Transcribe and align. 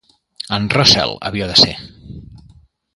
En 0.57 0.65
Russell 0.77 1.13
havia 1.29 1.51
de 1.53 1.59
ser... 1.65 1.77